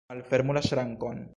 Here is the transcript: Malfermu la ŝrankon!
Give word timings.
Malfermu 0.11 0.55
la 0.59 0.63
ŝrankon! 0.69 1.23